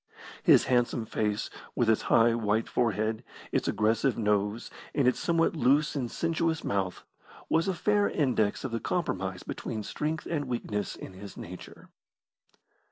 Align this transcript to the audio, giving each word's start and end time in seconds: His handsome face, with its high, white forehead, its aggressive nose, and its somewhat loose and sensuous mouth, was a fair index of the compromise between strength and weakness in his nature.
His 0.41 0.63
handsome 0.65 1.05
face, 1.05 1.51
with 1.75 1.87
its 1.87 2.01
high, 2.09 2.33
white 2.33 2.67
forehead, 2.67 3.23
its 3.51 3.67
aggressive 3.67 4.17
nose, 4.17 4.71
and 4.95 5.07
its 5.07 5.19
somewhat 5.19 5.55
loose 5.55 5.95
and 5.95 6.09
sensuous 6.09 6.63
mouth, 6.63 7.03
was 7.49 7.67
a 7.67 7.75
fair 7.75 8.09
index 8.09 8.63
of 8.63 8.71
the 8.71 8.79
compromise 8.79 9.43
between 9.43 9.83
strength 9.83 10.25
and 10.25 10.45
weakness 10.45 10.95
in 10.95 11.13
his 11.13 11.37
nature. 11.37 11.89